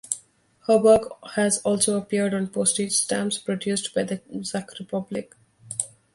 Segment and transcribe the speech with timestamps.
[0.65, 4.19] Her work has also appeared on postage stamps produced by the
[4.51, 5.35] Czech Republic.